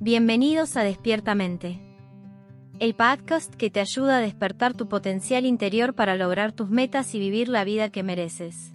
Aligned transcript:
Bienvenidos 0.00 0.76
a 0.76 0.84
Despiertamente. 0.84 1.80
El 2.78 2.94
podcast 2.94 3.52
que 3.56 3.68
te 3.68 3.80
ayuda 3.80 4.18
a 4.18 4.20
despertar 4.20 4.74
tu 4.74 4.88
potencial 4.88 5.44
interior 5.44 5.92
para 5.94 6.14
lograr 6.14 6.52
tus 6.52 6.70
metas 6.70 7.16
y 7.16 7.18
vivir 7.18 7.48
la 7.48 7.64
vida 7.64 7.90
que 7.90 8.04
mereces. 8.04 8.72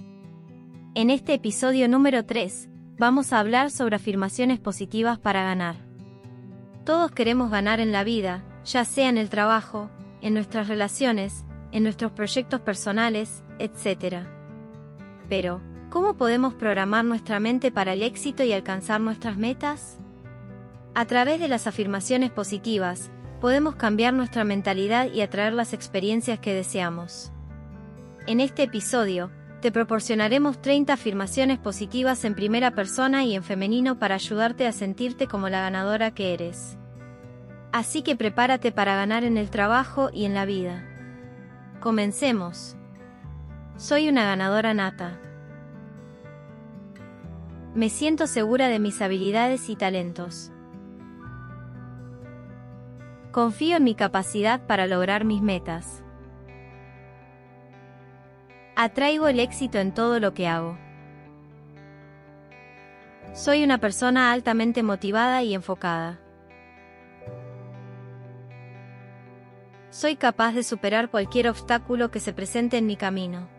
En 0.95 1.09
este 1.09 1.33
episodio 1.33 1.87
número 1.87 2.25
3, 2.25 2.67
vamos 2.97 3.31
a 3.31 3.39
hablar 3.39 3.71
sobre 3.71 3.95
afirmaciones 3.95 4.59
positivas 4.59 5.17
para 5.17 5.43
ganar. 5.43 5.77
Todos 6.83 7.11
queremos 7.11 7.49
ganar 7.49 7.79
en 7.79 7.93
la 7.93 8.03
vida, 8.03 8.43
ya 8.65 8.83
sea 8.83 9.07
en 9.07 9.17
el 9.17 9.29
trabajo, 9.29 9.89
en 10.19 10.33
nuestras 10.33 10.67
relaciones, 10.67 11.45
en 11.71 11.83
nuestros 11.83 12.11
proyectos 12.11 12.59
personales, 12.59 13.45
etc. 13.59 14.25
Pero, 15.29 15.61
¿cómo 15.89 16.17
podemos 16.17 16.53
programar 16.53 17.05
nuestra 17.05 17.39
mente 17.39 17.71
para 17.71 17.93
el 17.93 18.03
éxito 18.03 18.43
y 18.43 18.51
alcanzar 18.51 18.99
nuestras 18.99 19.37
metas? 19.37 19.99
A 20.95 21.05
través 21.05 21.39
de 21.39 21.47
las 21.47 21.65
afirmaciones 21.65 22.29
positivas, 22.29 23.09
podemos 23.41 23.75
cambiar 23.75 24.13
nuestra 24.13 24.43
mentalidad 24.43 25.11
y 25.11 25.21
atraer 25.21 25.53
las 25.53 25.73
experiencias 25.73 26.37
que 26.37 26.53
deseamos. 26.53 27.31
En 28.27 28.39
este 28.39 28.63
episodio, 28.63 29.31
te 29.59 29.71
proporcionaremos 29.71 30.61
30 30.61 30.93
afirmaciones 30.93 31.57
positivas 31.57 32.23
en 32.25 32.35
primera 32.35 32.71
persona 32.71 33.23
y 33.23 33.33
en 33.33 33.43
femenino 33.43 33.97
para 33.97 34.15
ayudarte 34.15 34.67
a 34.67 34.71
sentirte 34.71 35.27
como 35.27 35.49
la 35.49 35.61
ganadora 35.61 36.11
que 36.11 36.33
eres. 36.33 36.77
Así 37.71 38.03
que 38.03 38.15
prepárate 38.15 38.71
para 38.71 38.95
ganar 38.95 39.23
en 39.23 39.37
el 39.37 39.49
trabajo 39.49 40.11
y 40.13 40.25
en 40.25 40.35
la 40.35 40.45
vida. 40.45 40.87
Comencemos. 41.79 42.77
Soy 43.77 44.09
una 44.09 44.25
ganadora 44.25 44.75
nata. 44.75 45.19
Me 47.73 47.89
siento 47.89 48.27
segura 48.27 48.67
de 48.67 48.77
mis 48.77 49.01
habilidades 49.01 49.69
y 49.69 49.75
talentos. 49.75 50.51
Confío 53.33 53.77
en 53.77 53.83
mi 53.83 53.95
capacidad 53.95 54.61
para 54.67 54.85
lograr 54.85 55.25
mis 55.25 55.41
metas. 55.41 56.03
Atraigo 58.75 59.27
el 59.27 59.39
éxito 59.39 59.79
en 59.79 59.91
todo 59.91 60.19
lo 60.19 60.35
que 60.35 60.47
hago. 60.47 60.77
Soy 63.33 63.63
una 63.63 63.79
persona 63.79 64.31
altamente 64.31 64.83
motivada 64.83 65.41
y 65.41 65.55
enfocada. 65.55 66.19
Soy 69.89 70.15
capaz 70.15 70.53
de 70.53 70.61
superar 70.61 71.09
cualquier 71.09 71.49
obstáculo 71.49 72.11
que 72.11 72.19
se 72.19 72.33
presente 72.33 72.77
en 72.77 72.85
mi 72.85 72.97
camino. 72.97 73.49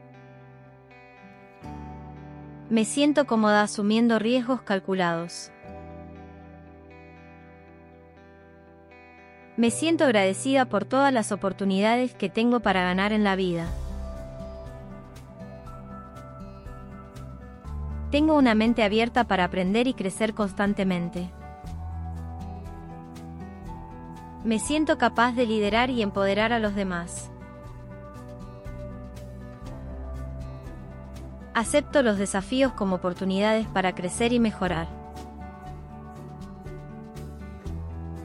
Me 2.70 2.84
siento 2.84 3.26
cómoda 3.26 3.62
asumiendo 3.62 4.20
riesgos 4.20 4.62
calculados. 4.62 5.50
Me 9.64 9.70
siento 9.70 10.04
agradecida 10.04 10.66
por 10.66 10.84
todas 10.84 11.10
las 11.10 11.32
oportunidades 11.32 12.12
que 12.12 12.28
tengo 12.28 12.60
para 12.60 12.82
ganar 12.82 13.12
en 13.12 13.24
la 13.24 13.34
vida. 13.34 13.66
Tengo 18.10 18.36
una 18.36 18.54
mente 18.54 18.82
abierta 18.82 19.24
para 19.24 19.44
aprender 19.44 19.86
y 19.86 19.94
crecer 19.94 20.34
constantemente. 20.34 21.30
Me 24.44 24.58
siento 24.58 24.98
capaz 24.98 25.32
de 25.32 25.46
liderar 25.46 25.88
y 25.88 26.02
empoderar 26.02 26.52
a 26.52 26.58
los 26.58 26.74
demás. 26.74 27.30
Acepto 31.54 32.02
los 32.02 32.18
desafíos 32.18 32.74
como 32.74 32.96
oportunidades 32.96 33.66
para 33.68 33.94
crecer 33.94 34.34
y 34.34 34.40
mejorar. 34.40 35.03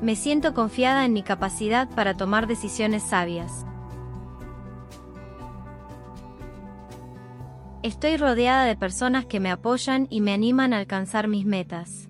Me 0.01 0.15
siento 0.15 0.53
confiada 0.53 1.05
en 1.05 1.13
mi 1.13 1.23
capacidad 1.23 1.89
para 1.89 2.13
tomar 2.13 2.47
decisiones 2.47 3.03
sabias. 3.03 3.65
Estoy 7.83 8.17
rodeada 8.17 8.65
de 8.65 8.75
personas 8.75 9.25
que 9.25 9.39
me 9.39 9.51
apoyan 9.51 10.07
y 10.09 10.21
me 10.21 10.33
animan 10.33 10.73
a 10.73 10.77
alcanzar 10.77 11.27
mis 11.27 11.45
metas. 11.45 12.09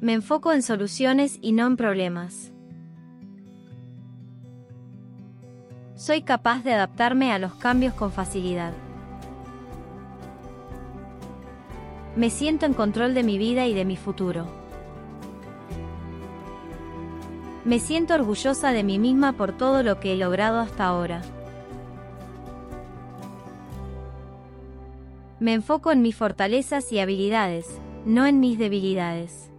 Me 0.00 0.14
enfoco 0.14 0.52
en 0.52 0.62
soluciones 0.62 1.38
y 1.40 1.52
no 1.52 1.66
en 1.66 1.76
problemas. 1.76 2.52
Soy 5.94 6.22
capaz 6.22 6.64
de 6.64 6.72
adaptarme 6.72 7.32
a 7.32 7.38
los 7.38 7.54
cambios 7.54 7.94
con 7.94 8.10
facilidad. 8.10 8.72
Me 12.16 12.28
siento 12.28 12.66
en 12.66 12.74
control 12.74 13.14
de 13.14 13.22
mi 13.22 13.38
vida 13.38 13.66
y 13.66 13.74
de 13.74 13.84
mi 13.84 13.96
futuro. 13.96 14.46
Me 17.64 17.78
siento 17.78 18.14
orgullosa 18.14 18.72
de 18.72 18.82
mí 18.82 18.98
misma 18.98 19.34
por 19.34 19.52
todo 19.52 19.82
lo 19.82 20.00
que 20.00 20.14
he 20.14 20.16
logrado 20.16 20.58
hasta 20.58 20.86
ahora. 20.86 21.22
Me 25.38 25.54
enfoco 25.54 25.92
en 25.92 26.02
mis 26.02 26.16
fortalezas 26.16 26.90
y 26.92 26.98
habilidades, 26.98 27.78
no 28.04 28.26
en 28.26 28.40
mis 28.40 28.58
debilidades. 28.58 29.50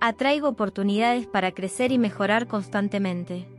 Atraigo 0.00 0.48
oportunidades 0.48 1.26
para 1.26 1.52
crecer 1.52 1.92
y 1.92 1.98
mejorar 1.98 2.46
constantemente. 2.46 3.53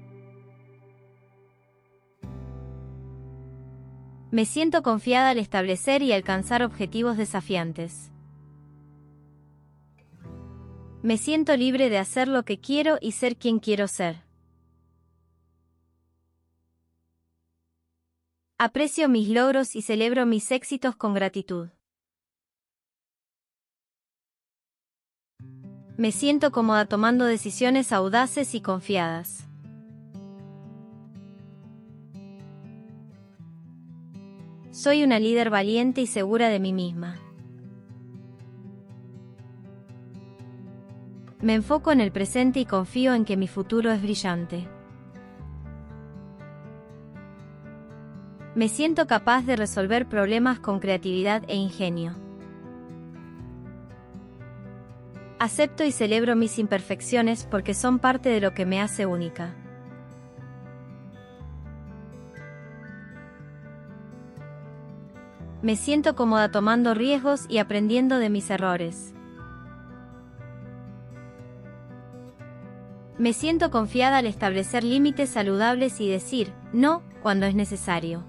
Me 4.32 4.46
siento 4.46 4.84
confiada 4.84 5.30
al 5.30 5.38
establecer 5.38 6.02
y 6.02 6.12
alcanzar 6.12 6.64
objetivos 6.64 7.18
desafiantes. 7.18 8.12
Me 11.04 11.18
siento 11.18 11.56
libre 11.56 11.90
de 11.90 12.00
hacer 12.00 12.28
lo 12.28 12.44
que 12.44 12.60
quiero 12.60 12.98
y 13.00 13.12
ser 13.12 13.38
quien 13.38 13.60
quiero 13.60 13.88
ser. 13.88 14.24
Aprecio 18.58 19.08
mis 19.10 19.30
logros 19.30 19.76
y 19.76 19.82
celebro 19.82 20.26
mis 20.26 20.50
éxitos 20.52 20.96
con 20.96 21.14
gratitud. 21.14 21.70
Me 25.98 26.12
siento 26.12 26.52
cómoda 26.52 26.88
tomando 26.88 27.26
decisiones 27.26 27.92
audaces 27.92 28.56
y 28.56 28.62
confiadas. 28.62 29.48
Soy 34.76 35.06
una 35.06 35.20
líder 35.20 35.50
valiente 35.50 36.02
y 36.02 36.06
segura 36.06 36.50
de 36.50 36.60
mí 36.60 36.74
misma. 36.74 37.16
Me 41.40 41.54
enfoco 41.54 41.94
en 41.94 42.02
el 42.02 42.12
presente 42.12 42.60
y 42.60 42.66
confío 42.66 43.14
en 43.14 43.24
que 43.24 43.38
mi 43.38 43.48
futuro 43.48 43.90
es 43.90 44.02
brillante. 44.02 44.68
Me 48.54 48.68
siento 48.68 49.08
capaz 49.08 49.46
de 49.46 49.56
resolver 49.56 50.10
problemas 50.10 50.60
con 50.60 50.82
creatividad 50.82 51.44
e 51.48 51.56
ingenio. 51.56 52.14
Acepto 55.40 55.86
y 55.86 55.94
celebro 55.94 56.36
mis 56.36 56.60
imperfecciones 56.60 57.48
porque 57.50 57.74
son 57.74 57.98
parte 57.98 58.28
de 58.28 58.42
lo 58.42 58.54
que 58.54 58.66
me 58.66 58.82
hace 58.82 59.06
única. 59.06 59.56
Me 65.66 65.76
siento 65.76 66.16
cómoda 66.16 66.52
tomando 66.52 66.94
riesgos 66.94 67.48
y 67.50 67.58
aprendiendo 67.58 68.20
de 68.20 68.30
mis 68.30 68.52
errores. 68.52 69.16
Me 73.18 73.34
siento 73.34 73.72
confiada 73.72 74.20
al 74.20 74.28
establecer 74.28 74.84
límites 74.84 75.32
saludables 75.32 76.00
y 76.02 76.08
decir 76.08 76.54
no 76.72 77.02
cuando 77.24 77.48
es 77.48 77.56
necesario. 77.56 78.24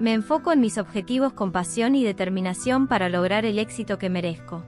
Me 0.00 0.14
enfoco 0.14 0.50
en 0.50 0.60
mis 0.60 0.78
objetivos 0.78 1.34
con 1.34 1.52
pasión 1.52 1.94
y 1.94 2.04
determinación 2.04 2.88
para 2.88 3.10
lograr 3.10 3.44
el 3.44 3.58
éxito 3.58 3.98
que 3.98 4.08
merezco. 4.08 4.64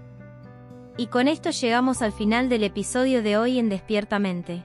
Y 0.99 1.07
con 1.07 1.27
esto 1.27 1.49
llegamos 1.53 2.03
al 2.03 2.13
final 2.13 2.51
del 2.51 2.65
episodio 2.65 3.23
de 3.23 3.39
hoy 3.39 3.59
en 3.59 3.71
Despiertamente. 3.71 4.63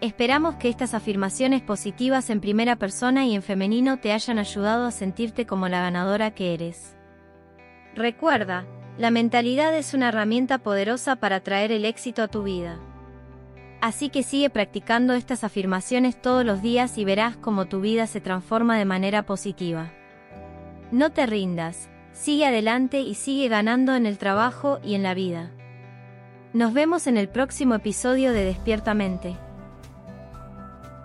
Esperamos 0.00 0.54
que 0.56 0.68
estas 0.68 0.94
afirmaciones 0.94 1.60
positivas 1.60 2.30
en 2.30 2.40
primera 2.40 2.76
persona 2.76 3.26
y 3.26 3.34
en 3.34 3.42
femenino 3.42 3.98
te 3.98 4.12
hayan 4.12 4.38
ayudado 4.38 4.86
a 4.86 4.92
sentirte 4.92 5.44
como 5.44 5.68
la 5.68 5.80
ganadora 5.80 6.30
que 6.30 6.54
eres. 6.54 6.94
Recuerda, 7.96 8.64
la 8.96 9.10
mentalidad 9.10 9.76
es 9.76 9.94
una 9.94 10.10
herramienta 10.10 10.58
poderosa 10.58 11.16
para 11.16 11.40
traer 11.40 11.72
el 11.72 11.84
éxito 11.84 12.22
a 12.22 12.28
tu 12.28 12.44
vida. 12.44 12.78
Así 13.80 14.08
que 14.08 14.22
sigue 14.22 14.50
practicando 14.50 15.14
estas 15.14 15.42
afirmaciones 15.42 16.20
todos 16.20 16.44
los 16.44 16.62
días 16.62 16.96
y 16.96 17.04
verás 17.04 17.36
cómo 17.36 17.66
tu 17.66 17.80
vida 17.80 18.06
se 18.06 18.20
transforma 18.20 18.78
de 18.78 18.84
manera 18.84 19.24
positiva. 19.24 19.92
No 20.92 21.10
te 21.10 21.26
rindas, 21.26 21.90
sigue 22.12 22.46
adelante 22.46 23.00
y 23.00 23.14
sigue 23.14 23.48
ganando 23.48 23.96
en 23.96 24.06
el 24.06 24.16
trabajo 24.16 24.78
y 24.84 24.94
en 24.94 25.02
la 25.02 25.14
vida. 25.14 25.50
Nos 26.52 26.72
vemos 26.72 27.08
en 27.08 27.16
el 27.16 27.28
próximo 27.28 27.74
episodio 27.74 28.32
de 28.32 28.44
Despiertamente. 28.44 29.36